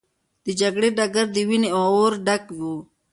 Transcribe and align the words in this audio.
د 0.45 0.47
جګړې 0.59 0.89
ډګر 0.97 1.25
د 1.31 1.37
وینو 1.49 1.69
او 1.77 1.83
اور 1.99 2.13
ډک 2.25 2.43
و. 2.57 2.59